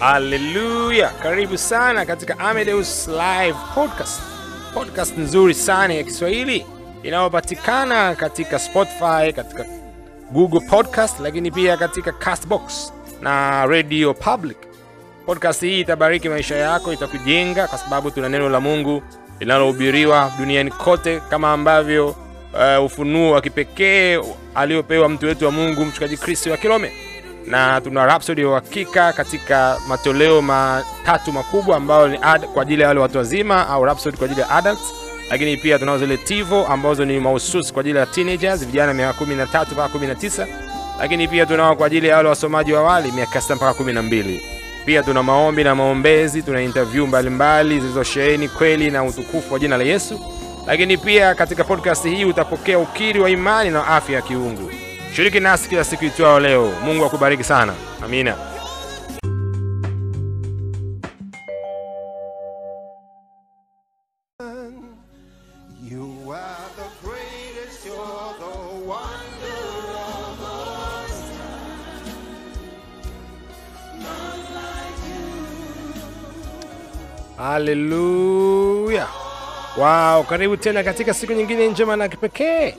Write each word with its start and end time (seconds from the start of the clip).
Haleluya, 0.00 1.08
karibu 1.22 1.58
sana 1.58 2.06
katika 2.06 2.38
Amedeus 2.38 3.08
Live 3.08 3.56
Podcast, 3.74 4.20
podcast 4.74 5.18
nzuri 5.18 5.54
sana 5.54 5.94
ya 5.94 6.02
Kiswahili 6.02 6.66
inayopatikana 7.02 8.14
katika 8.14 8.58
Spotify, 8.58 9.32
katika 9.36 9.64
Google 10.32 10.60
Podcast, 10.60 11.20
lakini 11.20 11.50
pia 11.50 11.76
katika 11.76 12.12
Castbox 12.12 12.92
na 13.22 13.66
Radio 13.66 14.14
Public. 14.14 14.56
Podcast 15.26 15.60
hii 15.60 15.80
itabariki 15.80 16.28
maisha 16.28 16.56
yako, 16.56 16.92
itakujenga 16.92 17.68
kwa 17.68 17.78
sababu 17.78 18.10
tuna 18.10 18.28
neno 18.28 18.48
la 18.48 18.60
Mungu 18.60 19.02
linalohubiriwa 19.40 20.32
duniani 20.38 20.70
kote, 20.70 21.20
kama 21.30 21.52
ambavyo 21.52 22.08
uh, 22.78 22.84
ufunuo 22.84 23.30
wa 23.32 23.40
kipekee 23.40 24.20
aliopewa 24.54 25.08
mtu 25.08 25.26
wetu 25.26 25.44
wa 25.44 25.50
Mungu 25.50 25.84
mchungaji 25.84 26.16
Kristo 26.16 26.50
wa 26.50 26.56
Kilome 26.56 26.92
na 27.46 27.80
tuna 27.80 28.06
Rhapsody 28.06 28.40
ya 28.42 28.48
uhakika 28.48 29.12
katika 29.12 29.76
matoleo 29.88 30.42
matatu 30.42 31.32
makubwa 31.32 31.76
ambayo 31.76 32.08
ni 32.08 32.18
ad, 32.22 32.46
kwa 32.46 32.62
ajili 32.62 32.82
ya 32.82 32.88
wale 32.88 33.00
watu 33.00 33.18
wazima 33.18 33.68
au 33.68 33.84
Rhapsody 33.84 34.16
kwa 34.16 34.24
ajili 34.24 34.40
ya 34.40 34.50
adults, 34.50 34.94
lakini 35.30 35.56
pia 35.56 35.78
tunao 35.78 35.98
zile 35.98 36.16
Tivo 36.16 36.66
ambazo 36.66 37.04
ni 37.04 37.20
mahususi 37.20 37.72
kwa 37.72 37.80
ajili 37.80 37.98
ya 37.98 38.06
teenagers, 38.06 38.66
vijana 38.66 38.94
miaka 38.94 39.24
13 39.24 39.66
mpaka 39.72 39.98
19, 39.98 40.46
lakini 41.00 41.28
pia 41.28 41.46
tunao 41.46 41.76
kwa 41.76 41.86
ajili 41.86 42.08
ya 42.08 42.16
wale 42.16 42.28
wasomaji 42.28 42.72
wa 42.72 42.80
awali 42.80 43.12
miaka 43.12 43.38
6 43.38 43.54
mpaka 43.56 43.82
12. 43.82 44.40
Pia 44.86 45.02
tuna 45.02 45.22
maombi 45.22 45.64
na 45.64 45.74
maombezi, 45.74 46.42
tuna 46.42 46.62
interview 46.62 47.06
mbalimbali 47.06 47.80
zilizosheheni 47.80 48.48
kweli 48.48 48.90
na 48.90 49.04
utukufu 49.04 49.52
wa 49.54 49.58
jina 49.60 49.76
la 49.76 49.84
Yesu, 49.84 50.20
lakini 50.66 50.96
pia 50.96 51.34
katika 51.34 51.64
podcast 51.64 52.04
hii 52.04 52.24
utapokea 52.24 52.78
ukiri 52.78 53.20
wa 53.20 53.30
imani 53.30 53.70
na 53.70 53.86
afya 53.86 54.16
ya 54.16 54.22
kiungu. 54.22 54.70
Shiriki 55.14 55.40
nasi 55.40 55.68
kila 55.68 55.84
siku 55.84 56.04
itwao 56.04 56.40
leo. 56.40 56.72
Mungu 56.84 57.04
akubariki 57.04 57.44
sana. 57.44 57.74
Amina. 58.04 58.36
Haleluya! 77.36 79.06
Wow, 79.78 80.22
karibu 80.24 80.56
tena 80.56 80.82
katika 80.84 81.14
siku 81.14 81.32
nyingine 81.32 81.68
njema 81.68 81.96
na 81.96 82.08
kipekee 82.08 82.74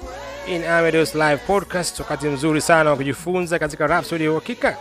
in 0.47 0.63
Amadeus 0.63 1.15
Live 1.15 1.37
Podcast, 1.47 1.99
wakati 1.99 2.27
mzuri 2.27 2.61
sana 2.61 2.89
wa 2.89 2.95
kujifunza 2.95 3.59
katika 3.59 3.87
Rhapsody 3.87 4.23
ya 4.23 4.31
uhakika, 4.31 4.77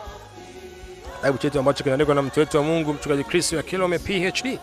kitabu 1.16 1.38
chetu 1.38 1.58
ambacho 1.58 1.84
kinaandikwa 1.84 2.14
na 2.14 2.22
mtu 2.22 2.40
wetu 2.40 2.56
wa 2.56 2.62
Mungu 2.62 2.92
mchungaji 2.94 3.24
Kristo 3.24 3.62
Kilome 3.62 3.98
PhD, 3.98 4.58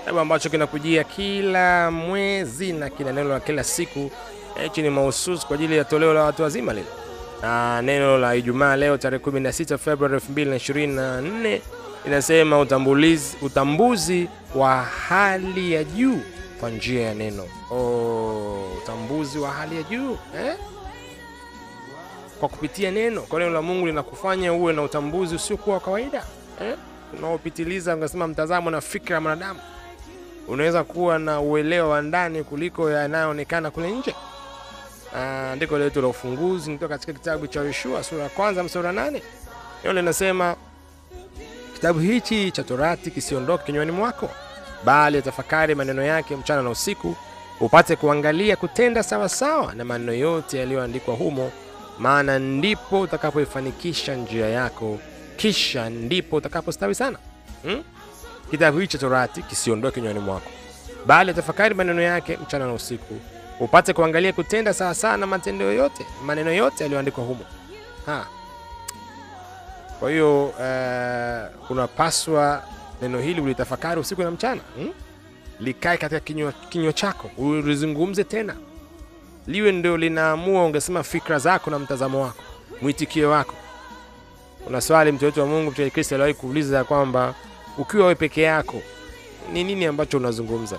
kitabu 0.00 0.18
ambacho 0.18 0.50
kinakujia 0.50 1.04
kila 1.04 1.90
mwezi 1.90 2.72
na 2.72 2.90
kina 2.90 3.12
neno 3.12 3.28
la 3.28 3.40
kila 3.40 3.64
siku. 3.64 4.10
Hichi 4.62 4.82
ni 4.82 4.90
mahususi 4.90 5.46
kwa 5.46 5.54
ajili 5.56 5.76
ya 5.76 5.84
toleo 5.84 6.14
la 6.14 6.22
watu 6.22 6.42
wazima 6.42 6.72
lile, 6.72 6.86
na 7.42 7.82
neno 7.82 8.18
la 8.18 8.34
Ijumaa 8.36 8.76
leo 8.76 8.96
tarehe 8.96 9.24
16 9.24 9.78
Februari 9.78 10.16
2024 10.16 11.60
inasema 12.06 12.58
utambulizi, 12.60 13.36
utambuzi 13.42 14.28
wa 14.54 14.76
hali 14.82 15.72
ya 15.72 15.84
juu 15.84 16.18
kwa 16.60 16.70
njia 16.70 17.02
ya 17.06 17.14
neno. 17.14 17.44
Oh, 17.70 18.11
utambuzi 19.22 19.38
wa 19.38 19.50
hali 19.50 19.76
ya 19.76 19.82
juu 19.82 20.18
eh? 20.38 20.56
Kwa 22.40 22.48
kupitia 22.48 22.90
neno, 22.90 23.22
kwa 23.22 23.38
neno 23.40 23.52
la 23.52 23.62
Mungu 23.62 23.86
linakufanya 23.86 24.52
uwe 24.52 24.72
na 24.72 24.82
utambuzi 24.82 25.34
usiokuwa 25.34 25.74
wa 25.76 25.80
kawaida 25.80 26.24
eh? 26.60 26.76
unaopitiliza 27.18 27.96
unasema 27.96 28.26
mtazamo 28.28 28.70
na 28.70 28.80
fikra 28.80 29.14
ya 29.14 29.20
mwanadamu. 29.20 29.60
Unaweza 30.48 30.84
kuwa 30.84 31.18
na 31.18 31.40
uelewa 31.40 31.88
wa 31.88 32.02
ndani 32.02 32.44
kuliko 32.44 32.90
yanayoonekana 32.90 33.70
kule 33.70 33.90
nje. 33.90 34.14
Andiko 35.52 35.78
letu 35.78 36.00
la 36.02 36.08
ufunguzi 36.08 36.70
nitoka 36.70 36.94
katika 36.94 37.12
kitabu 37.12 37.46
cha 37.46 37.60
Yoshua 37.60 38.02
sura 38.02 38.22
ya 38.22 38.28
kwanza 38.28 38.62
mstari 38.62 38.86
wa 38.86 38.92
nane. 38.92 39.22
Neno 39.84 39.94
linasema 40.00 40.56
kitabu 41.74 41.98
hichi 41.98 42.50
cha 42.50 42.62
Torati 42.62 43.10
kisiondoke 43.10 43.64
kinywani 43.64 43.92
mwako, 43.92 44.30
bali 44.84 45.22
tafakari 45.22 45.74
maneno 45.74 46.02
yake 46.02 46.36
mchana 46.36 46.62
na 46.62 46.70
usiku, 46.70 47.16
upate 47.60 47.96
kuangalia 47.96 48.56
kutenda 48.56 49.02
sawasawa 49.02 49.74
na 49.74 49.84
maneno 49.84 50.12
yote 50.12 50.58
yaliyoandikwa 50.58 51.14
humo, 51.14 51.52
maana 51.98 52.38
ndipo 52.38 53.00
utakapoifanikisha 53.00 54.14
njia 54.14 54.48
yako, 54.48 54.98
kisha 55.36 55.90
ndipo 55.90 56.36
utakapostawi 56.36 56.94
sana. 56.94 57.18
Hmm? 57.62 57.82
Kitabu 58.50 58.78
hichi 58.78 58.92
cha 58.92 58.98
Torati 58.98 59.42
kisiondoke 59.42 59.94
kinywani 59.94 60.18
mwako, 60.20 60.50
bali 61.06 61.34
tafakari 61.34 61.74
maneno 61.74 62.02
yake 62.02 62.36
mchana 62.36 62.66
na 62.66 62.72
usiku, 62.72 63.14
upate 63.60 63.92
kuangalia 63.92 64.32
kutenda 64.32 64.74
sawasawa 64.74 65.16
na 65.16 65.26
matendo 65.26 65.72
yote, 65.72 66.06
maneno 66.24 66.52
yote 66.52 66.82
yaliyoandikwa 66.84 67.24
humo. 67.24 67.44
Ha. 68.06 68.26
Kwa 70.00 70.10
hiyo 70.10 70.44
uh, 70.46 71.70
unapaswa 71.70 72.62
neno 73.02 73.18
hili 73.20 73.40
ulitafakari 73.40 74.00
usiku 74.00 74.22
na 74.22 74.30
mchana 74.30 74.60
hmm? 74.76 74.92
Likae 75.64 75.96
katika 75.96 76.20
kinywa, 76.68 76.92
chako 76.92 77.30
ulizungumze 77.38 78.24
tena, 78.24 78.56
liwe 79.46 79.72
ndio 79.72 79.96
linaamua, 79.96 80.64
ungesema 80.64 81.02
fikra 81.02 81.38
zako 81.38 81.70
na 81.70 81.78
mtazamo 81.78 82.22
wako, 82.22 82.42
mwitikio 82.82 83.30
wako. 83.30 83.54
Kuna 84.64 84.80
swali 84.80 85.12
mtu 85.12 85.24
wetu 85.24 85.40
wa 85.40 85.46
Mungu 85.46 85.70
mchungaji 85.70 86.14
aliwahi 86.14 86.34
kuuliza 86.34 86.84
kwamba 86.84 87.34
ukiwa 87.78 88.02
wewe 88.02 88.14
peke 88.14 88.42
yako 88.42 88.82
ni 89.52 89.64
nini 89.64 89.86
ambacho 89.86 90.16
unazungumza? 90.16 90.78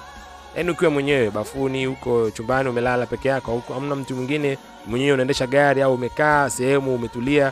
Yaani 0.55 0.71
ukiwa 0.71 0.91
mwenyewe 0.91 1.29
bafuni, 1.31 1.85
huko 1.85 2.31
chumbani, 2.31 2.69
umelala 2.69 3.05
peke 3.05 3.29
yako, 3.29 3.51
huko 3.51 3.79
mtu 3.79 4.15
mwingine, 4.15 4.57
mwenyewe 4.87 5.11
unaendesha 5.13 5.47
gari 5.47 5.81
au 5.81 5.93
umekaa 5.93 6.49
sehemu 6.49 6.95
umetulia 6.95 7.51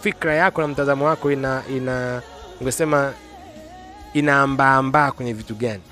fikra 0.00 0.34
yako 0.34 0.60
na 0.60 0.68
mtazamo 0.68 1.04
wako 1.06 1.32
ina 1.32 1.62
ina 1.76 2.22
ungesema 2.60 3.12
inaambaambaa 4.14 5.10
kwenye 5.12 5.32
vitu 5.32 5.54
gani? 5.54 5.82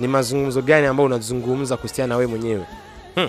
Ni 0.00 0.08
mazungumzo 0.08 0.62
gani 0.62 0.86
ambayo 0.86 1.06
unazungumza 1.06 1.76
kuhusiana 1.76 2.08
na 2.08 2.16
wewe 2.16 2.30
mwenyewe? 2.30 2.66
Hmm. 3.14 3.28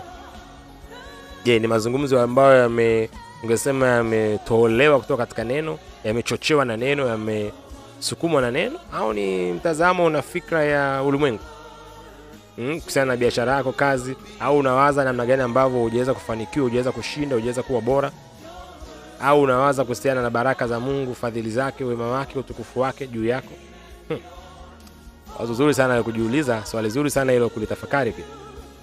Je, 1.44 1.59
ni 1.59 1.68
mazungumzo 1.68 2.22
ambayo 2.22 2.59
yame 2.62 3.09
ungesema 3.44 3.88
yametolewa 3.88 5.00
kutoka 5.00 5.24
katika 5.24 5.44
neno, 5.44 5.80
yamechochewa 6.04 6.66
na 6.66 6.78
neno, 6.78 7.08
yamesukumwa 7.08 8.42
na 8.42 8.52
neno, 8.52 8.80
au 8.94 9.14
ni 9.14 9.52
mtazamo 9.54 10.09
na 10.09 10.22
fikra 10.22 10.64
ya 10.64 11.04
ulimwengu 11.04 11.40
hmm, 12.56 12.80
kuhusiana 12.80 13.12
na 13.12 13.18
biashara 13.18 13.56
yako, 13.56 13.72
kazi, 13.72 14.16
au 14.40 14.58
unawaza 14.58 15.04
namna 15.04 15.25
gani 15.25 15.42
ambavyo 15.44 15.80
hujaweza 15.80 16.14
kufanikiwa, 16.14 16.64
hujaweza 16.64 16.92
kushinda, 16.92 17.36
hujaweza 17.36 17.64
kuwa 17.64 17.81
bora 17.81 18.12
au 19.22 19.42
unawaza 19.42 19.84
kuhusiana 19.84 20.22
na 20.22 20.30
baraka 20.30 20.68
za 20.68 20.80
Mungu, 20.80 21.16
fadhili 21.16 21.50
zake, 21.50 21.84
wema 21.84 22.08
wake, 22.08 22.40
utukufu 22.40 22.80
wake 22.80 23.08
juu 23.08 23.25
yako? 23.25 23.52
Hmm. 24.08 24.20
Wazo 25.40 25.53
zuri 25.53 25.73
sana 25.73 25.96
la 25.96 26.03
kujiuliza, 26.03 26.66
swali 26.66 26.90
zuri 26.90 27.09
sana 27.12 27.31
hilo 27.31 27.50
kulitafakari 27.50 28.12
pia. 28.12 28.25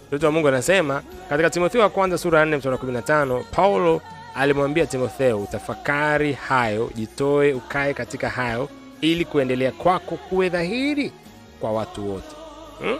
Mtoto 0.08 0.26
wa 0.26 0.32
Mungu 0.32 0.48
anasema 0.48 1.02
katika 1.28 1.50
Timotheo 1.50 1.80
wa 1.80 1.88
kwanza 1.90 2.18
sura 2.18 2.38
ya 2.40 2.44
4 2.46 2.56
mstari 2.56 2.74
wa 2.76 2.82
15, 2.82 3.42
Paulo 3.50 4.00
alimwambia 4.34 4.86
Timotheo, 4.86 5.38
utafakari 5.38 6.32
hayo, 6.32 6.91
jitoe 6.94 7.52
ukae 7.52 7.94
katika 7.94 8.28
hayo, 8.30 8.68
ili 9.00 9.24
kuendelea 9.24 9.72
kwako 9.72 10.16
kuwe 10.16 10.48
dhahiri 10.48 11.12
kwa 11.60 11.72
watu 11.72 12.10
wote. 12.12 12.36
Hmm? 12.78 12.98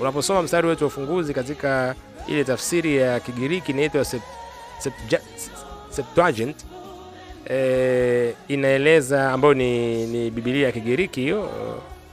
Unaposoma 0.00 0.42
mstari 0.42 0.68
wetu 0.68 0.84
wa 0.84 0.88
ufunguzi 0.88 1.34
katika 1.34 1.94
ile 2.28 2.44
tafsiri 2.44 2.96
ya 2.96 3.20
Kigiriki 3.20 3.72
inaitwa 3.72 4.04
Septuagint 5.90 6.56
e, 7.50 8.34
inaeleza 8.48 9.32
ambayo 9.32 9.54
ni, 9.54 10.06
ni 10.06 10.30
Biblia 10.30 10.66
ya 10.66 10.72
Kigiriki 10.72 11.20
hiyo 11.20 11.50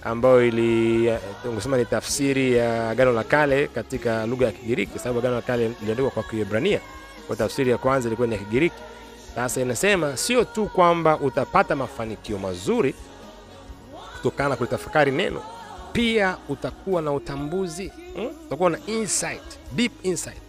ambayo 0.04 0.46
ili 0.48 1.10
ungesema 1.46 1.78
ni 1.78 1.86
tafsiri 1.86 2.54
ya 2.58 2.90
Agano 2.90 3.12
la 3.12 3.24
Kale 3.24 3.68
katika 3.68 4.26
lugha 4.26 4.46
ya 4.46 4.52
Kigiriki, 4.52 5.00
sababu 5.00 5.20
Agano 5.20 5.36
la 5.36 5.42
Kale 5.42 5.68
liliandikwa 5.80 6.12
kwa 6.12 6.24
Kiebrania, 6.24 6.80
kwa 7.28 7.36
tafsiri 7.36 7.72
ya 7.72 7.78
kwanza 7.78 8.08
ilikuwa 8.10 8.28
ni 8.28 8.34
ya 8.34 8.40
Kigiriki. 8.40 8.76
Sasa 9.36 9.62
inasema 9.62 10.18
sio 10.18 10.44
tu 10.44 10.66
kwamba 10.66 11.18
utapata 11.20 11.76
mafanikio 11.76 12.38
mazuri 12.38 12.96
kutokana 14.18 14.50
na 14.50 14.56
kulitafakari 14.56 15.12
neno, 15.12 15.42
pia 15.94 16.38
utakuwa 16.50 17.02
na 17.02 17.12
utambuzi 17.14 17.92
hmm? 18.16 18.26
utakuwa 18.46 18.70
na 18.70 18.78
insight, 18.88 19.60
deep 19.76 19.92
insight 20.06 20.42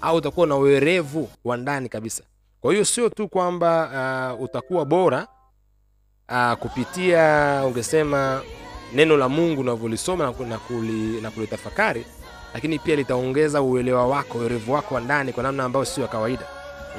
au 0.00 0.16
utakuwa 0.16 0.46
na 0.46 0.56
uerevu 0.56 1.28
wa 1.44 1.56
ndani 1.56 1.88
kabisa. 1.88 2.22
Kwa 2.60 2.72
hiyo 2.72 2.84
sio 2.84 3.08
tu 3.08 3.28
kwamba 3.28 4.34
uh, 4.36 4.42
utakuwa 4.44 4.84
bora 4.84 5.26
uh, 6.30 6.52
kupitia 6.52 7.62
ungesema 7.66 8.40
neno 8.94 9.16
la 9.16 9.28
Mungu 9.28 9.60
unavyolisoma 9.60 10.34
na, 10.48 10.58
kuli, 10.58 11.20
na 11.20 11.30
kulitafakari, 11.30 12.04
lakini 12.54 12.78
pia 12.78 12.96
litaongeza 12.96 13.62
uelewa 13.62 14.06
wako, 14.06 14.38
uerevu 14.38 14.72
wako 14.72 14.94
wa 14.94 15.00
ndani 15.00 15.32
kwa 15.32 15.42
namna 15.42 15.64
ambayo 15.64 15.84
sio 15.84 16.02
ya 16.02 16.08
kawaida. 16.08 16.46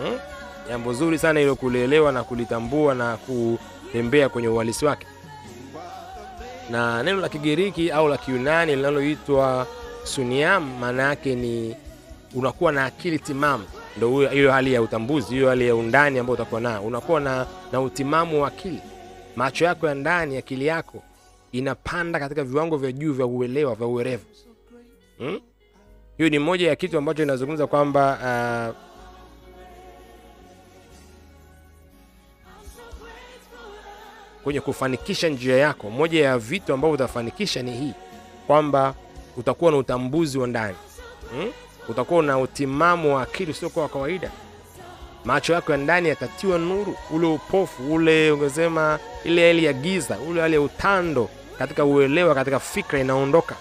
Hmm? 0.04 0.94
Zuri 0.94 1.18
sana 1.20 1.42
ilo 1.42 1.56
kulielewa 1.56 2.12
na 2.12 2.24
kulitambua 2.24 2.94
na 2.96 3.18
ku, 3.18 3.60
kutembea 3.86 4.30
kwenye 4.30 4.48
uhalisi 4.48 4.86
wake. 4.86 5.08
Na 6.70 7.04
neno 7.04 7.20
la 7.20 7.30
kigiriki 7.30 7.92
au 7.92 8.08
la 8.08 8.18
kiunani 8.18 8.76
linaloitwa 8.76 9.68
suniam 10.04 10.80
maana 10.80 11.04
yake 11.04 11.36
ni 11.36 11.76
unakuwa 12.36 12.72
na 12.72 12.86
akili 12.86 13.20
timamu. 13.20 13.64
Ndo 13.98 14.20
hiyo 14.30 14.52
hali 14.52 14.74
ya 14.74 14.82
utambuzi 14.82 15.34
hiyo 15.34 15.50
hali 15.50 15.68
ya 15.68 15.76
undani 15.76 16.20
ambayo 16.20 16.34
utakuwa 16.34 16.62
nayo. 16.62 16.82
Unakuwa 16.82 17.20
na, 17.20 17.46
na 17.72 17.82
utimamu 17.82 18.42
wa 18.42 18.48
akili 18.48 18.82
macho 19.36 19.66
yako 19.66 19.88
ya 19.88 19.94
ndani 19.96 20.38
akili 20.38 20.66
yako 20.66 21.04
inapanda 21.52 22.20
katika 22.20 22.44
viwango 22.44 22.78
vya 22.78 22.92
juu 22.92 23.14
vya 23.14 23.26
uelewa 23.26 23.76
vya 23.76 23.88
uerevu 23.88 24.26
hmm? 25.18 25.42
hiyo 26.18 26.30
ni 26.30 26.40
moja 26.40 26.68
ya 26.68 26.76
kitu 26.76 26.98
ambacho 26.98 27.24
inazungumza 27.24 27.68
kwamba 27.68 28.18
uh, 28.76 28.76
kwenye 34.44 34.62
kufanikisha 34.62 35.30
njia 35.30 35.58
yako 35.58 35.90
moja 35.90 36.26
ya 36.26 36.38
vitu 36.38 36.74
ambavyo 36.74 36.94
utafanikisha 36.96 37.62
ni 37.62 37.72
hii 37.72 37.94
kwamba 38.48 38.94
utakuwa 39.38 39.72
na 39.72 39.78
utambuzi 39.78 40.38
wa 40.38 40.48
ndani 40.48 40.76
hmm? 41.32 41.52
utakuwa 41.90 42.24
na 42.24 42.40
utimamu 42.40 43.16
wa 43.16 43.22
akili 43.22 43.52
usiokuwa 43.52 43.84
wa 43.86 43.90
kawaida 43.92 44.32
macho 45.26 45.54
yako 45.54 45.72
ya 45.72 45.78
ndani 45.78 46.10
yatatiwa 46.10 46.58
nuru 46.58 46.96
ule 47.12 47.28
upofu 47.28 47.94
ule 47.94 48.32
ungesema 48.32 49.00
ile 49.24 49.48
hali 49.48 49.64
ya 49.66 49.74
giza 49.74 50.18
ule 50.18 50.42
hali 50.42 50.54
ya 50.56 50.62
utando 50.62 51.30
katika 51.60 51.86
uelewa 51.86 52.36
katika 52.36 52.60
fikra 52.60 53.00
inaondoka. 53.00 53.56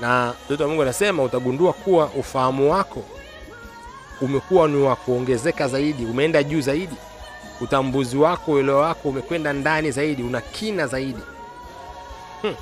Na 0.00 0.34
mtoto 0.44 0.62
wa 0.62 0.68
mungu 0.68 0.82
anasema 0.82 1.22
utagundua 1.22 1.72
kuwa 1.72 2.06
ufahamu 2.06 2.72
wako 2.72 3.02
umekuwa 4.20 4.68
ni 4.68 4.76
wa 4.82 4.96
kuongezeka 4.96 5.68
zaidi 5.68 6.04
umeenda 6.04 6.42
juu 6.42 6.60
zaidi. 6.60 6.94
Utambuzi 7.60 8.16
wako 8.16 8.52
uelewa 8.52 8.80
wako 8.80 9.08
umekwenda 9.08 9.52
ndani 9.52 9.90
zaidi 9.90 10.22
una 10.22 10.40
kina 10.40 10.86
zaidi. 10.86 11.22
Hmm. 12.42 12.54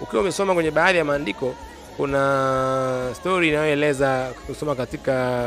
ukiwa 0.00 0.22
umesoma 0.22 0.54
kwenye 0.54 0.70
baadhi 0.70 0.98
ya 0.98 1.04
maandiko 1.04 1.54
kuna 1.96 3.10
story 3.14 3.48
inayoeleza 3.48 4.32
kusoma 4.46 4.74
katika 4.74 5.44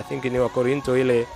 i 0.00 0.02
think 0.08 0.24
ni 0.24 0.38
wakorinto 0.38 0.98
ile 0.98 1.26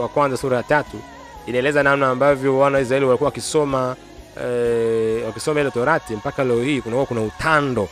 wa 0.00 0.08
kwanza 0.08 0.36
sura 0.36 0.56
ya 0.56 0.62
tatu 0.62 1.00
inaeleza 1.46 1.82
namna 1.82 2.08
ambavyo 2.08 2.58
wana 2.58 2.76
wa 2.76 2.82
israeli 2.82 3.06
walikuwa 3.06 3.28
wakisoma 3.28 3.96
eh, 4.44 5.26
wakisoma 5.26 5.60
ile 5.60 5.70
torati 5.70 6.16
mpaka 6.16 6.44
leo 6.44 6.62
hii 6.62 6.80
kunakuwa 6.80 7.06
kuna 7.06 7.20
utando 7.22 7.88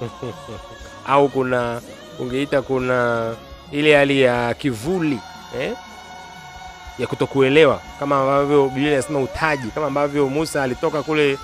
au 1.06 1.28
kuna 1.28 1.80
ungeita 2.18 2.62
kuna 2.62 3.30
ile 3.72 3.96
hali 3.96 4.20
ya 4.22 4.54
kivuli 4.54 5.18
eh? 5.60 5.72
ya 6.98 7.06
kutokuelewa 7.06 7.80
kama 7.98 8.20
ambavyo 8.20 8.68
biblia 8.68 8.92
inasema 8.92 9.18
utaji 9.20 9.68
kama 9.70 9.86
ambavyo 9.86 10.28
musa 10.28 10.62
alitoka 10.62 11.02
kule 11.02 11.38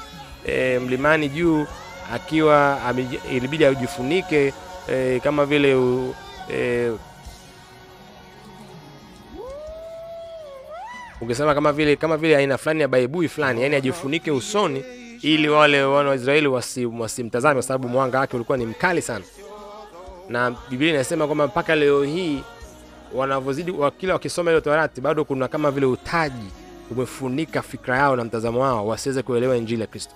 e, 0.47 0.79
mlimani 0.79 1.29
juu 1.29 1.67
akiwa 2.13 2.81
ilibidi 3.31 3.65
ajifunike 3.65 4.53
e, 4.91 5.21
kama 5.21 5.47
vile 5.47 5.75
u, 5.75 6.15
e, 6.53 6.93
ukisema 11.21 11.55
kama 11.55 11.73
vile 11.73 11.97
kama 11.97 12.17
vile 12.17 12.37
aina 12.37 12.59
fulani 12.59 12.81
ya 12.81 12.89
baibui 12.89 13.29
fulani 13.29 13.63
yani 13.63 13.77
ajifunike 13.77 14.31
usoni 14.31 14.85
ili 15.23 15.49
wale 15.49 15.85
wana 15.85 16.09
wa 16.09 16.15
israeli 16.15 16.47
wasi- 16.47 16.87
wasimtazame 16.87 17.55
kwa 17.55 17.63
sababu 17.63 17.89
mwanga 17.89 18.19
wake 18.19 18.37
ulikuwa 18.37 18.59
ni 18.59 18.67
mkali 18.67 19.03
sana. 19.03 19.25
Na 20.29 20.55
biblia 20.71 20.91
inasema 20.95 21.27
kwamba 21.27 21.47
mpaka 21.47 21.75
leo 21.75 22.03
hii 22.05 22.43
wanavyozidi 23.15 23.75
kila 23.99 24.13
wakisoma 24.13 24.51
ile 24.51 24.61
torati 24.61 25.01
bado 25.01 25.25
kuna 25.25 25.49
kama 25.49 25.71
vile 25.71 25.87
utaji 25.87 26.47
umefunika 26.91 27.63
fikra 27.63 27.97
yao 27.99 28.17
na 28.17 28.25
mtazamo 28.25 28.61
wao 28.61 28.87
wasiweze 28.87 29.23
kuelewa 29.23 29.57
injili 29.57 29.81
ya 29.81 29.87
kristo 29.87 30.15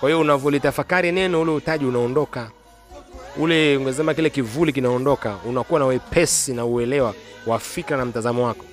kwa 0.00 0.08
hiyo 0.08 0.20
unavyolitafakari 0.20 1.12
neno 1.12 1.40
ule 1.42 1.50
utaji 1.52 1.84
unaondoka. 1.84 2.50
Ule 3.36 3.76
ungesema 3.76 4.14
kile 4.14 4.30
kivuli 4.30 4.72
kinaondoka 4.72 5.36
unakuwa 5.44 5.80
na 5.80 5.86
wepesi 5.86 6.52
na 6.54 6.64
uelewa 6.64 7.14
wa 7.46 7.58
fikra 7.58 7.96
na 7.96 8.04
mtazamo 8.04 8.44
wako. 8.46 8.64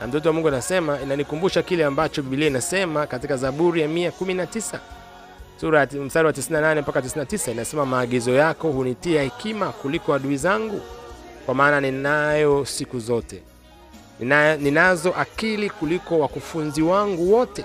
Na 0.00 0.06
mtoto 0.06 0.28
wa 0.28 0.32
mungu 0.32 0.48
anasema 0.48 1.00
inanikumbusha 1.02 1.62
kile 1.62 1.84
ambacho 1.84 2.22
biblia 2.22 2.46
inasema 2.46 3.06
katika 3.06 3.36
zaburi 3.36 3.80
ya 3.80 3.88
119 3.88 4.78
sura 5.60 5.86
mstari 5.86 6.26
wa 6.26 6.32
98 6.32 6.80
mpaka 6.80 7.00
99 7.00 7.50
inasema 7.52 7.86
maagizo 7.86 8.32
yako 8.32 8.70
hunitia 8.70 9.22
hekima 9.22 9.68
kuliko 9.68 10.14
adui 10.14 10.36
zangu 10.36 10.80
kwa 11.46 11.54
maana 11.54 11.80
ninayo 11.80 12.64
siku 12.64 12.98
zote. 13.00 13.42
Nina, 14.20 14.56
ninazo 14.56 15.14
akili 15.18 15.70
kuliko 15.70 16.18
wakufunzi 16.18 16.82
wangu 16.82 17.32
wote 17.34 17.64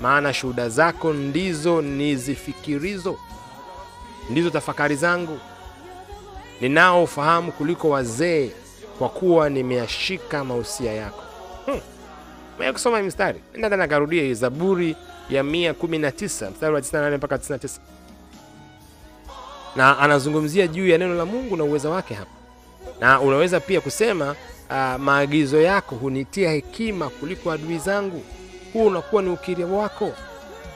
maana 0.00 0.32
shuhuda 0.34 0.68
zako 0.68 1.12
ndizo 1.12 1.82
nizifikirizo. 1.82 3.16
Ndizo 4.30 4.50
tafakari 4.50 4.96
zangu. 4.96 5.38
Ninao 6.60 7.02
ufahamu 7.04 7.52
kuliko 7.52 7.88
wazee 7.90 8.50
kwa 8.98 9.08
kuwa 9.08 9.50
nimeyashika 9.50 10.44
mausia 10.44 10.92
yako. 10.92 11.22
Hmm. 11.66 11.80
Maya 12.58 12.72
kusoma 12.72 13.02
mstari. 13.02 13.40
Nenda 13.52 13.70
tena 13.70 13.88
karudia 13.88 14.22
hii 14.22 14.34
zaburi 14.34 14.96
ya 15.30 15.42
119 15.42 16.50
mstari 16.50 16.74
wa 16.74 16.80
98 16.80 17.16
mpaka 17.16 17.36
99 17.36 17.68
na 19.76 19.98
anazungumzia 19.98 20.66
juu 20.66 20.88
ya 20.88 20.98
neno 20.98 21.14
la 21.14 21.24
mungu 21.24 21.56
na 21.56 21.64
uweza 21.64 21.90
wake 21.90 22.14
hapa. 22.14 22.30
Na 23.00 23.20
unaweza 23.20 23.60
pia 23.60 23.80
kusema 23.80 24.34
uh, 24.70 25.00
maagizo 25.00 25.60
yako 25.62 25.94
hunitia 25.94 26.50
hekima 26.50 27.08
kuliko 27.08 27.52
adui 27.52 27.78
zangu 27.78 28.24
huo 28.72 28.86
unakuwa 28.86 29.22
ni 29.22 29.30
ukiri 29.30 29.64
wako. 29.64 30.12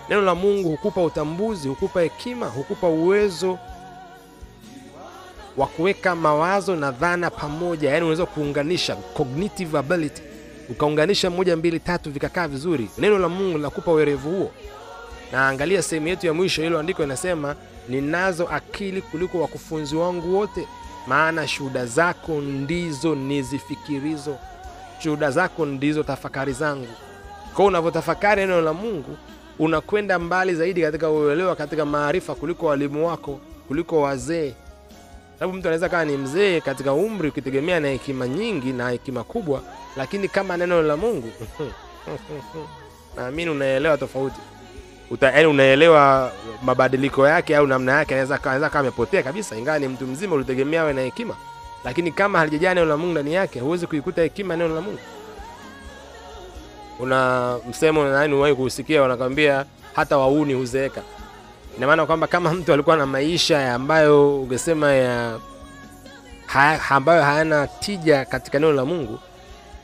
Neno 0.09 0.23
la 0.23 0.35
mungu 0.35 0.69
hukupa 0.71 1.03
utambuzi 1.03 1.69
hukupa 1.69 2.01
hekima 2.01 2.47
hukupa 2.47 2.87
uwezo 2.89 3.59
wa 5.57 5.67
kuweka 5.67 6.15
mawazo 6.17 6.77
na 6.77 6.91
dhana 6.91 7.31
pamoja. 7.31 7.89
Yaani 7.89 8.01
unaweza 8.01 8.27
kuunganisha 8.27 8.97
cognitive 8.97 9.79
ability 9.79 10.23
ukaunganisha 10.69 11.31
moja 11.31 11.57
mbili 11.57 11.81
tatu 11.81 12.11
vikakaa 12.11 12.49
vizuri. 12.49 12.91
Neno 12.99 13.19
la 13.19 13.29
mungu 13.29 13.57
linakupa 13.57 13.93
uerevu 13.93 14.31
huo. 14.31 14.51
Na 15.33 15.49
angalia 15.49 15.83
sehemu 15.83 16.09
yetu 16.09 16.27
ya 16.27 16.33
mwisho 16.35 16.63
hilo 16.63 16.79
andiko 16.79 17.03
inasema 17.05 17.57
ninazo 17.89 18.49
akili 18.49 19.03
kuliko 19.03 19.41
wakufunzi 19.41 19.97
wangu 19.97 20.37
wote 20.37 20.69
maana 21.07 21.49
shuhuda 21.49 21.87
zako 21.87 22.33
ndizo 22.41 23.15
nizifikirizo. 23.15 24.37
Shuhuda 25.03 25.31
zako 25.31 25.67
ndizo 25.67 26.03
tafakari 26.03 26.53
zangu 26.53 26.87
kwao 27.57 27.69
unavyotafakari 27.69 28.41
neno 28.43 28.61
la 28.61 28.73
mungu 28.73 29.17
unakwenda 29.59 30.19
mbali 30.19 30.55
zaidi 30.55 30.83
katika 30.83 31.11
uelewa 31.11 31.57
katika 31.57 31.85
maarifa 31.85 32.35
kuliko 32.35 32.67
walimu 32.67 33.07
wako 33.09 33.41
kuliko 33.69 34.01
wazee. 34.01 34.55
Sababu 35.39 35.59
mtu 35.59 35.69
anaweza 35.69 35.89
kawa 35.89 36.05
ni 36.05 36.17
mzee 36.17 36.61
katika 36.61 36.93
umri 36.93 37.29
ukitegemea 37.29 37.81
na 37.81 37.89
hekima 37.89 38.29
nyingi 38.29 38.73
na 38.73 38.91
hekima 38.91 39.25
kubwa 39.25 39.63
lakini 39.97 40.29
kama 40.29 40.57
neno 40.57 40.83
la 40.83 40.97
mungu 40.97 41.31
naamini 43.17 43.51
unaelewa 43.51 43.99
tofauti. 43.99 44.41
Uta, 45.11 45.31
yani 45.33 45.47
unaelewa 45.47 46.33
mabadiliko 46.63 47.29
yake 47.29 47.57
au 47.57 47.67
namna 47.67 47.93
yake 47.93 48.15
anaweza 48.15 48.45
anaweza 48.45 48.73
amepotea 48.73 49.23
kabisa 49.23 49.57
ingawa 49.57 49.79
ni 49.79 49.89
mtu 49.89 50.07
mzima 50.07 50.35
ulitegemea 50.35 50.83
awe 50.83 50.93
na 50.93 51.01
hekima. 51.01 51.37
Lakini 51.85 52.13
kama 52.13 52.39
halijajaa 52.39 52.75
neno 52.75 52.87
la 52.87 52.97
mungu 52.97 53.13
ndani 53.13 53.35
yake 53.35 53.61
huwezi 53.61 53.87
kuikuta 53.87 54.23
hekima 54.23 54.57
neno 54.57 54.75
la 54.75 54.81
mungu 54.81 54.99
una 57.01 57.57
msemo 57.71 58.05
nani 58.05 58.35
uwahi 58.35 58.55
kuusikia 58.55 59.03
wanakwambia 59.03 59.65
hata 59.95 60.19
wauni 60.19 60.55
huzeeka. 60.55 61.03
Ina 61.77 61.87
maana 61.87 62.07
kwamba 62.07 62.27
kama 62.27 62.53
mtu 62.55 62.73
alikuwa 62.73 62.97
na 62.97 63.07
maisha 63.07 63.75
ambayo 63.75 64.41
ungesema 64.43 64.93
ya 64.93 65.39
ha, 66.47 66.81
ambayo 66.91 67.23
hayana 67.23 67.67
tija 67.67 68.25
katika 68.25 68.59
neno 68.59 68.73
la 68.73 68.85
mungu 68.85 69.19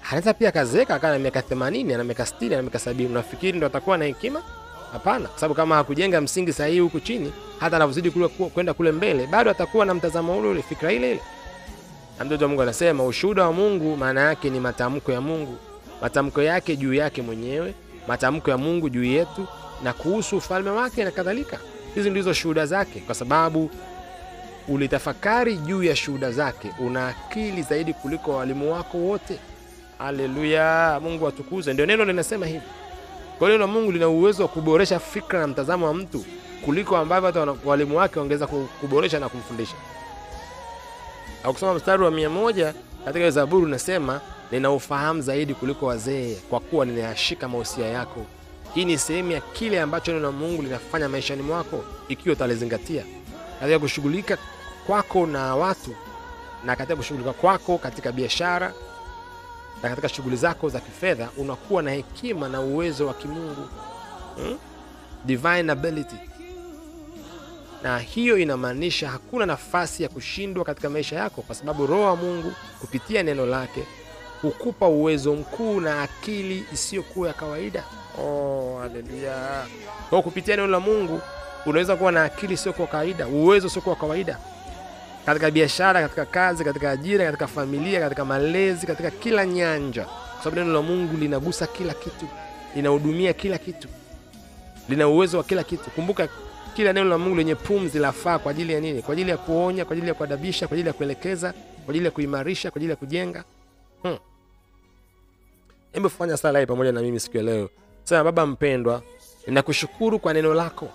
anaweza 0.08 0.34
pia 0.34 0.48
akazeeka 0.48 0.94
akawa 0.94 1.12
na 1.12 1.18
miaka 1.18 1.40
80 1.40 1.94
ana 1.94 2.04
miaka 2.04 2.22
60 2.22 2.52
ana 2.52 2.62
miaka 2.62 2.78
70 2.78 3.06
unafikiri 3.06 3.58
ndo 3.58 3.66
atakuwa 3.66 3.98
na 3.98 4.04
hekima? 4.04 4.42
Hapana 4.92 5.28
kwa 5.28 5.38
sababu 5.40 5.54
kama 5.54 5.74
hakujenga 5.74 6.20
msingi 6.20 6.52
sahihi 6.52 6.80
huku 6.80 7.00
chini 7.00 7.32
hata 7.60 7.76
anavyozidi 7.76 8.10
kwenda 8.54 8.74
kule 8.74 8.92
mbele 8.92 9.26
bado 9.26 9.50
atakuwa 9.50 9.86
na 9.86 9.94
mtazamo 9.94 10.38
ule 10.38 10.48
ule 10.48 10.62
fikra 10.62 10.92
ile 10.92 11.10
ile. 11.10 11.20
Na 12.18 12.24
mtoto 12.24 12.44
wa 12.44 12.48
mungu 12.48 12.62
anasema 12.62 13.04
ushuhuda 13.04 13.44
wa 13.44 13.52
mungu 13.52 13.96
maana 13.96 14.20
yake 14.20 14.50
ni 14.50 14.60
matamko 14.60 15.12
ya 15.12 15.20
mungu 15.20 15.56
matamko 16.02 16.42
yake 16.42 16.76
juu 16.76 16.94
yake 16.94 17.22
mwenyewe 17.22 17.74
matamko 18.08 18.50
ya 18.50 18.58
mungu 18.58 18.88
juu 18.88 19.04
yetu 19.04 19.46
na 19.82 19.92
kuhusu 19.92 20.36
ufalme 20.36 20.70
wake 20.70 21.04
na 21.04 21.10
kadhalika. 21.10 21.58
Hizi 21.94 22.10
ndizo 22.10 22.32
shuhuda 22.32 22.66
zake 22.66 23.00
kwa 23.00 23.14
sababu 23.14 23.70
ulitafakari 24.68 25.56
juu 25.56 25.82
ya 25.82 25.96
shuhuda 25.96 26.30
zake 26.32 26.70
una 26.80 27.08
akili 27.08 27.62
zaidi 27.62 27.92
kuliko 27.94 28.32
walimu 28.36 28.72
wako 28.72 28.98
wote. 28.98 29.38
Haleluya! 29.98 31.00
Mungu 31.02 31.28
atukuze. 31.28 31.72
Ndio 31.72 31.86
neno 31.86 32.04
linasema 32.04 32.46
hivi. 32.46 32.64
Kwa 33.38 33.48
neno 33.48 33.60
la 33.60 33.66
mungu 33.66 33.92
lina 33.92 34.08
uwezo 34.08 34.42
wa 34.42 34.48
kuboresha 34.48 34.98
fikra 34.98 35.40
na 35.40 35.46
mtazamo 35.46 35.86
wa 35.86 35.94
mtu 35.94 36.24
kuliko 36.64 36.96
ambavyo 36.96 37.26
hata 37.32 37.54
walimu 37.64 37.96
wake 37.96 38.18
wangeweza 38.18 38.46
kuboresha 38.80 39.18
na 39.20 39.28
kumfundisha. 39.28 39.74
Akusoma 41.38 41.52
kusoma 41.52 41.74
mstari 41.74 42.02
wa 42.02 42.10
mia 42.10 42.30
moja 42.30 42.74
katika 43.04 43.30
zaburi 43.30 43.64
unasema 43.64 44.20
nina 44.52 44.70
ufahamu 44.70 45.20
zaidi 45.22 45.54
kuliko 45.54 45.86
wazee, 45.86 46.34
kwa 46.50 46.60
kuwa 46.60 46.86
ninayashika 46.86 47.48
mausia 47.48 47.86
yako. 47.86 48.26
Hii 48.74 48.84
ni 48.84 48.98
sehemu 48.98 49.30
ya 49.32 49.40
kile 49.40 49.80
ambacho 49.80 50.12
neno 50.12 50.32
Mungu 50.32 50.62
linafanya 50.62 51.08
maishani 51.08 51.42
mwako, 51.42 51.84
ikiwa 52.08 52.32
utalizingatia 52.32 53.04
katika 53.60 53.78
kushughulika 53.78 54.38
kwako 54.86 55.26
na 55.26 55.56
watu 55.56 55.94
na 56.64 56.76
katika 56.76 56.96
kushughulika 56.96 57.32
kwako 57.32 57.78
katika 57.78 58.12
biashara 58.12 58.72
na 59.82 59.88
katika 59.88 60.08
shughuli 60.08 60.36
zako 60.36 60.68
za 60.68 60.80
kifedha, 60.80 61.28
unakuwa 61.36 61.82
na 61.82 61.90
hekima 61.90 62.48
na 62.48 62.60
uwezo 62.60 63.06
wa 63.06 63.14
kimungu 63.14 63.68
hmm? 64.36 64.58
divine 65.24 65.72
ability 65.72 66.16
na 67.82 67.98
hiyo 67.98 68.38
inamaanisha 68.38 69.10
hakuna 69.10 69.46
nafasi 69.46 70.02
ya 70.02 70.08
kushindwa 70.08 70.64
katika 70.64 70.90
maisha 70.90 71.16
yako, 71.16 71.42
kwa 71.42 71.54
sababu 71.54 71.86
Roho 71.86 72.02
wa 72.04 72.16
Mungu 72.16 72.52
kupitia 72.80 73.22
neno 73.22 73.46
lake 73.46 73.84
hukupa 74.42 74.88
uwezo 74.88 75.34
mkuu 75.34 75.80
na 75.80 76.02
akili 76.02 76.64
isiyokuwa 76.72 77.28
ya 77.28 77.34
kawaida. 77.34 77.84
Oh, 78.18 78.78
haleluya! 78.82 79.66
Kwa 80.10 80.22
kupitia 80.22 80.56
neno 80.56 80.68
la 80.68 80.80
Mungu 80.80 81.20
unaweza 81.66 81.96
kuwa 81.96 82.12
na 82.12 82.24
akili 82.24 82.54
isiyokuwa 82.54 82.88
kawaida, 82.88 83.26
uwezo 83.26 83.66
usiokuwa 83.66 83.96
kawaida 83.96 84.38
katika 85.26 85.50
biashara, 85.50 86.02
katika 86.02 86.26
kazi, 86.26 86.64
katika 86.64 86.90
ajira, 86.90 87.24
katika 87.24 87.46
familia, 87.46 88.00
katika 88.00 88.24
malezi, 88.24 88.86
katika 88.86 89.10
kila 89.10 89.46
nyanja, 89.46 90.04
kwa 90.04 90.44
sababu 90.44 90.56
neno 90.60 90.72
la 90.72 90.82
Mungu 90.82 91.16
linagusa 91.16 91.66
kila 91.66 91.94
kitu, 91.94 92.26
linahudumia 92.76 93.32
kila 93.32 93.58
kitu, 93.58 93.88
lina 94.88 95.08
uwezo 95.08 95.38
wa 95.38 95.44
kila 95.44 95.64
kitu. 95.64 95.90
Kumbuka 95.90 96.28
kila 96.74 96.92
neno 96.92 97.08
la 97.08 97.18
Mungu 97.18 97.36
lenye 97.36 97.54
pumzi 97.54 97.98
lafaa 97.98 98.38
kwa 98.38 98.50
ajili 98.50 98.72
ya 98.72 98.80
nini? 98.80 99.02
Kwa 99.02 99.12
ajili 99.12 99.30
ya 99.30 99.36
kuonya, 99.36 99.84
kwa 99.84 99.92
ajili 99.92 100.08
ya 100.08 100.14
kuadabisha, 100.14 100.68
kwa 100.68 100.74
ajili 100.74 100.88
ya 100.88 100.92
kuelekeza, 100.92 101.52
kwa 101.84 101.90
ajili 101.92 102.04
ya 102.04 102.10
kuimarisha, 102.10 102.70
kwa 102.70 102.78
ajili 102.78 102.90
ya 102.90 102.96
kujenga. 102.96 103.44
Hmm. 104.02 104.16
Hebu 105.92 106.10
fanya 106.10 106.36
sala 106.36 106.58
hii 106.60 106.66
pamoja 106.66 106.92
na 106.92 107.00
mimi 107.00 107.20
siku 107.20 107.36
ya 107.36 107.42
leo. 107.42 107.68
Sema: 108.04 108.24
Baba 108.24 108.46
mpendwa, 108.46 109.02
ninakushukuru 109.46 110.18
kwa 110.18 110.32
neno 110.34 110.54
lako 110.54 110.88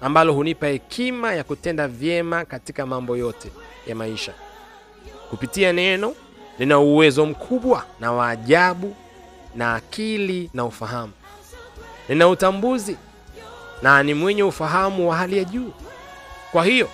ambalo 0.00 0.32
hunipa 0.32 0.66
hekima 0.66 1.34
ya 1.34 1.44
kutenda 1.44 1.88
vyema 1.88 2.44
katika 2.44 2.86
mambo 2.86 3.16
yote 3.16 3.52
ya 3.86 3.94
maisha. 3.94 4.32
Kupitia 5.30 5.72
neno 5.72 6.14
nina 6.58 6.78
uwezo 6.78 7.26
mkubwa 7.26 7.84
na 8.00 8.12
wa 8.12 8.28
ajabu 8.28 8.96
na 9.56 9.74
akili 9.74 10.50
na 10.54 10.64
ufahamu. 10.64 11.12
Nina 12.08 12.28
utambuzi 12.28 12.96
na 13.82 14.02
ni 14.02 14.14
mwenye 14.14 14.42
ufahamu 14.42 15.10
wa 15.10 15.16
hali 15.16 15.38
ya 15.38 15.44
juu. 15.44 15.72
Kwa 16.52 16.64
hiyo 16.64 16.88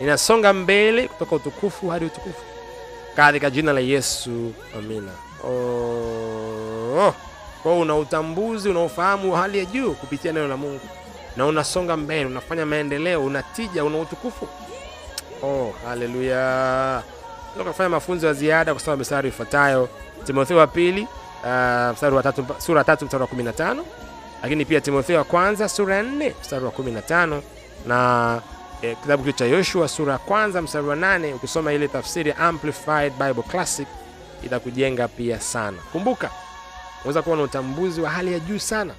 ninasonga 0.00 0.52
mbele 0.52 1.08
kutoka 1.08 1.36
utukufu 1.36 1.88
hadi 1.88 2.04
utukufu 2.04 2.42
katika 3.16 3.50
jina 3.50 3.72
la 3.72 3.80
Yesu, 3.80 4.52
amina. 4.78 5.12
Oh, 5.44 6.05
kwa 7.62 7.72
hiyo 7.72 7.82
una 7.82 7.96
utambuzi, 7.96 8.68
unaofahamu 8.68 9.32
hali 9.32 9.58
ya 9.58 9.64
juu 9.64 9.92
kupitia 9.94 10.32
neno 10.32 10.48
la 10.48 10.56
Mungu, 10.56 10.80
na 11.36 11.46
unasonga 11.46 11.96
mbele, 11.96 12.26
unafanya 12.26 12.66
maendeleo, 12.66 13.24
una 13.24 13.42
tija, 13.42 13.84
una 13.84 13.98
utukufu. 13.98 14.48
Oh, 15.42 15.74
haleluya! 15.84 17.02
Kufanya 17.68 17.88
mafunzo 17.88 18.26
ya 18.26 18.32
ziada 18.32 18.74
kusoma 18.74 18.96
mistari 18.96 19.28
ifuatayo: 19.28 19.88
Timotheo 20.24 20.56
wa 20.56 20.66
pili 20.66 21.00
uh, 21.02 21.92
mstari 21.92 22.16
sura 22.58 22.84
tatu 22.84 23.04
mstari 23.04 23.22
wa 23.22 23.28
15 23.28 23.76
lakini 24.42 24.64
pia 24.64 24.80
Timotheo 24.80 25.18
wa 25.18 25.24
kwanza 25.24 25.68
sura 25.68 25.96
ya 25.96 26.02
4 26.02 26.32
mstari 26.40 26.64
wa 26.64 26.70
15 26.70 27.40
na 27.86 28.40
eh, 28.82 28.96
kitabu 29.02 29.22
kile 29.22 29.32
cha 29.32 29.44
Yoshua 29.44 29.88
sura 29.88 30.12
ya 30.12 30.18
kwanza 30.18 30.62
mstari 30.62 30.86
wa 30.86 30.96
8. 30.96 31.34
Ukisoma 31.34 31.72
ile 31.72 31.88
tafsiri 31.88 32.32
Amplified 32.32 33.12
Bible 33.12 33.42
Classic 33.42 33.88
itakujenga 34.42 35.08
pia 35.08 35.40
sana. 35.40 35.76
Kumbuka, 35.92 36.30
unaweza 37.00 37.22
kuwa 37.22 37.36
na 37.36 37.42
utambuzi 37.42 38.00
wa 38.00 38.10
hali 38.10 38.32
ya 38.32 38.38
juu 38.40 38.58
sana 38.58 38.94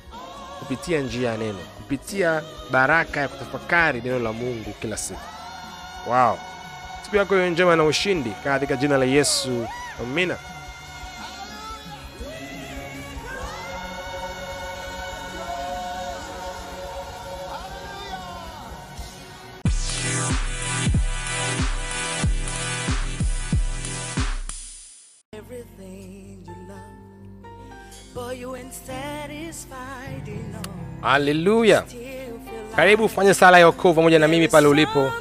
kupitia 0.60 1.00
njia 1.02 1.30
ya 1.32 1.38
neno, 1.38 1.60
kupitia 1.78 2.42
baraka 2.72 3.20
ya 3.20 3.28
kutafakari 3.28 4.02
neno 4.02 4.20
la 4.20 4.34
Mungu 4.34 4.74
kila 4.82 4.98
siku. 4.98 5.20
Wow, 6.08 6.38
siku 7.04 7.16
yako 7.16 7.36
hiyo 7.36 7.50
njema 7.50 7.76
na 7.76 7.84
ushindi 7.84 8.32
katika 8.44 8.76
jina 8.76 8.98
la 8.98 9.06
Yesu, 9.06 9.68
amina. 10.02 10.38
Haleluya! 31.08 31.84
Karibu 32.76 33.06
ufanye 33.06 33.34
sala 33.34 33.60
ya 33.60 33.66
wokovu 33.66 33.94
pamoja 33.96 34.20
na 34.20 34.28
mimi 34.28 34.48
pale 34.48 34.68
ulipo. 34.68 35.12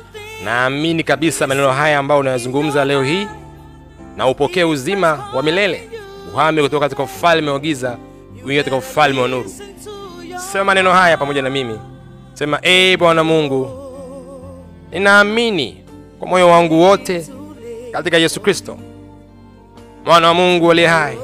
Naamini 0.44 1.02
kabisa 1.02 1.46
maneno 1.46 1.70
haya 1.72 1.98
ambayo 1.98 2.20
unayazungumza 2.20 2.84
leo 2.84 3.02
hii, 3.02 3.26
na 4.16 4.26
upokee 4.28 4.64
uzima 4.64 5.28
wa 5.34 5.42
milele, 5.42 5.88
uhame 6.34 6.62
kutoka 6.62 6.80
katika 6.84 7.02
ufalme 7.02 7.50
wa 7.50 7.58
giza 7.58 7.96
uingie 8.38 8.56
katika 8.56 8.76
ufalme 8.76 9.20
wa 9.20 9.28
nuru. 9.28 9.52
Sema 10.52 10.64
maneno 10.64 10.92
haya 10.92 11.16
pamoja 11.16 11.42
na 11.42 11.50
mimi, 11.50 11.78
sema: 12.34 12.60
ee 12.62 12.96
Bwana 12.96 13.24
Mungu, 13.24 13.70
ninaamini 14.92 15.84
kwa 16.18 16.28
moyo 16.28 16.48
wangu 16.50 16.80
wote 16.80 17.26
katika 17.92 18.16
Yesu 18.16 18.40
Kristo 18.40 18.78
mwana 20.04 20.28
wa 20.28 20.34
Mungu 20.34 20.70
aliye 20.70 20.86
hai. 20.86 21.18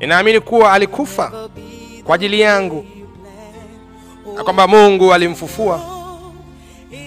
Ninaamini 0.00 0.40
kuwa 0.40 0.72
alikufa 0.72 1.48
kwa 2.08 2.14
ajili 2.14 2.40
yangu 2.40 2.86
na 4.36 4.44
kwamba 4.44 4.68
Mungu 4.68 5.14
alimfufua 5.14 5.80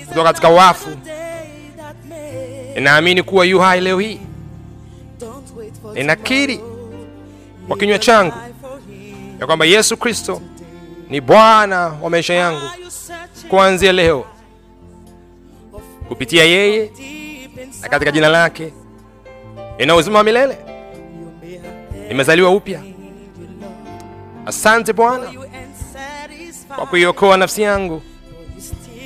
kutoka 0.07 0.23
katika 0.23 0.49
wafu. 0.49 0.89
Ninaamini 2.75 3.23
kuwa 3.23 3.45
yu 3.45 3.59
hai 3.59 3.81
leo 3.81 3.99
hii. 3.99 4.19
Ninakiri 5.93 6.59
kwa 7.67 7.77
kinywa 7.77 7.99
changu 7.99 8.33
ya 9.39 9.45
kwamba 9.47 9.65
Yesu 9.65 9.97
Kristo 9.97 10.41
ni 11.09 11.21
Bwana 11.21 11.79
wa 12.01 12.09
maisha 12.09 12.33
yangu 12.33 12.69
kuanzia 13.49 13.91
leo. 13.91 14.25
Kupitia 16.07 16.43
yeye 16.43 16.91
na 17.81 17.89
katika 17.89 18.11
jina 18.11 18.29
lake 18.29 18.73
nina 19.77 19.95
uzima 19.95 20.17
wa 20.17 20.23
milele, 20.23 20.57
nimezaliwa 22.07 22.49
upya. 22.49 22.90
Asante 24.51 24.93
Bwana 24.93 25.27
kwa 26.75 26.85
kuiokoa 26.87 27.37
nafsi 27.37 27.61
yangu. 27.61 28.01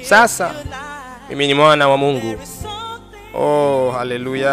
Sasa 0.01 0.51
mimi 1.29 1.47
ni 1.47 1.53
mwana 1.53 1.87
wa 1.89 1.97
Mungu. 1.97 2.35
Oh, 3.33 3.91
haleluya! 3.91 4.51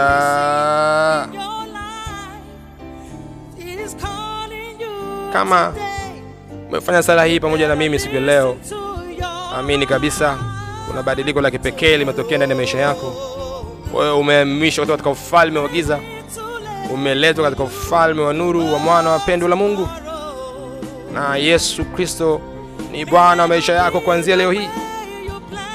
Kama 5.32 5.74
umefanya 6.68 7.02
sala 7.02 7.24
hii 7.24 7.40
pamoja 7.40 7.68
na 7.68 7.76
mimi 7.76 7.98
siku 7.98 8.14
ya 8.14 8.20
leo, 8.20 8.56
amini 9.58 9.86
kabisa 9.86 10.38
kuna 10.88 11.02
badiliko 11.02 11.40
la 11.40 11.50
kipekee 11.50 11.96
limetokea 11.96 12.36
ndani 12.36 12.50
ya 12.50 12.56
maisha 12.56 12.78
yako. 12.78 13.14
Wewe 13.94 14.12
umehamishwa 14.12 14.84
kutoka 14.84 14.96
katika 14.96 15.10
ufalme 15.10 15.58
wa 15.58 15.68
giza, 15.68 15.98
umeletwa 16.94 17.44
katika 17.44 17.62
ufalme 17.64 18.22
wa 18.22 18.32
nuru 18.32 18.72
wa 18.72 18.78
mwana 18.78 19.10
wa 19.10 19.18
pendo 19.18 19.48
la 19.48 19.56
Mungu, 19.56 19.88
na 21.14 21.36
Yesu 21.36 21.84
Kristo 21.84 22.40
ni 22.92 23.04
Bwana 23.04 23.42
wa 23.42 23.48
maisha 23.48 23.72
yako 23.72 24.00
kuanzia 24.00 24.36
leo 24.36 24.50
hii, 24.52 24.68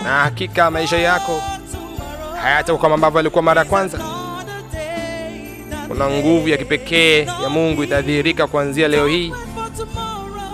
na 0.03 0.09
hakika 0.09 0.71
maisha 0.71 0.97
yako 0.97 1.41
hayatakuwa 2.41 2.81
kama 2.81 2.95
ambavyo 2.95 3.19
alikuwa 3.19 3.43
mara 3.43 3.61
ya 3.61 3.67
kwanza. 3.67 3.99
Kuna 5.87 6.09
nguvu 6.09 6.49
ya 6.49 6.57
kipekee 6.57 7.25
ya 7.25 7.49
Mungu 7.49 7.83
itadhihirika 7.83 8.47
kuanzia 8.47 8.87
leo 8.87 9.07
hii, 9.07 9.33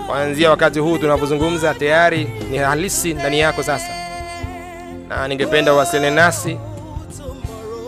kuanzia 0.06 0.50
wakati 0.50 0.78
huu 0.78 0.98
tunavyozungumza, 0.98 1.74
tayari 1.74 2.24
ni 2.50 2.58
halisi 2.58 3.14
ndani 3.14 3.40
yako 3.40 3.62
sasa, 3.62 3.88
na 5.08 5.28
ningependa 5.28 5.74
uwasiliane 5.74 6.16
nasi 6.16 6.58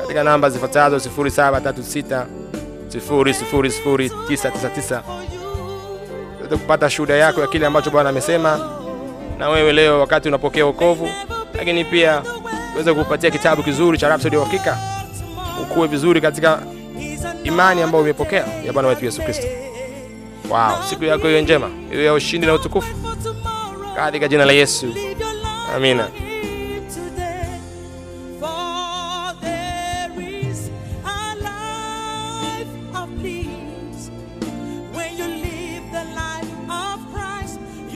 katika 0.01 0.25
namba 0.25 0.51
zifuatazo 0.51 0.97
0736 0.97 2.25
000999 2.89 5.01
uweze 5.19 5.36
kupata 6.47 6.91
shuhuda 6.91 7.15
yako 7.17 7.41
ya 7.41 7.47
kile 7.47 7.67
ambacho 7.67 7.91
Bwana 7.91 8.09
amesema 8.11 8.61
na 9.39 9.49
wewe 9.49 9.73
leo 9.73 10.01
wakati 10.01 10.29
unapokea 10.29 10.67
wokovu, 10.67 11.09
lakini 11.55 11.85
pia 11.85 12.23
uweze 12.75 12.95
kupatia 12.95 13.31
kitabu 13.31 13.63
kizuri 13.63 13.99
cha 13.99 14.09
Rhapsody 14.09 14.37
ya 14.37 14.43
Uhakika, 14.43 14.79
ukuwe 15.63 15.87
vizuri 15.89 16.21
katika 16.21 16.63
imani 17.45 17.83
ambayo 17.83 18.05
umepokea 18.05 18.45
ya 18.67 18.73
Bwana 18.73 18.89
wetu 18.89 19.05
Yesu 19.05 19.23
Kristo. 19.23 19.47
Wow, 20.51 20.83
siku 20.89 21.05
yako 21.05 21.27
hiyo 21.29 21.41
njema, 21.41 21.71
iwe 21.93 22.05
ya 22.05 22.13
ushindi 22.13 22.47
na 22.47 22.55
utukufu 22.55 22.95
katika 23.97 24.29
jina 24.29 24.45
la 24.45 24.53
Yesu, 24.53 24.87
amina. 25.77 26.09